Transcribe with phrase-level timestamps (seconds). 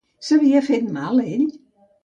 [0.27, 1.47] S'havia fet mal ell?